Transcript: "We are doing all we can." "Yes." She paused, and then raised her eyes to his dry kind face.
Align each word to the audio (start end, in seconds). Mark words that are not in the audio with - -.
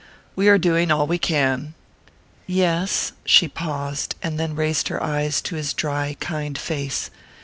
"We 0.35 0.49
are 0.49 0.57
doing 0.57 0.89
all 0.89 1.05
we 1.05 1.19
can." 1.19 1.75
"Yes." 2.47 3.11
She 3.23 3.47
paused, 3.47 4.15
and 4.23 4.39
then 4.39 4.55
raised 4.55 4.87
her 4.87 5.03
eyes 5.03 5.41
to 5.43 5.55
his 5.57 5.73
dry 5.73 6.17
kind 6.19 6.57
face. 6.57 7.11